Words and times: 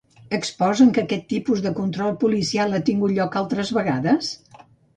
Exposen 0.35 0.93
que 0.95 1.01
aquest 1.07 1.27
tipus 1.33 1.61
de 1.67 1.73
control 1.81 2.17
policial 2.25 2.75
han 2.79 2.89
tingut 2.89 3.17
lloc 3.21 3.41
altres 3.45 3.73
vegades? 3.79 4.35